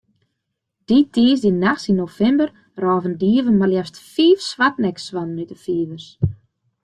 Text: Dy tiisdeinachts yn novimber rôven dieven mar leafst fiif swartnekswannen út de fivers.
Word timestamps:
Dy 0.87 0.97
tiisdeinachts 1.13 1.85
yn 1.91 1.97
novimber 2.01 2.49
rôven 2.83 3.13
dieven 3.21 3.59
mar 3.59 3.71
leafst 3.73 3.95
fiif 4.13 4.39
swartnekswannen 4.49 5.41
út 5.43 5.49
de 5.51 5.57
fivers. 5.65 6.05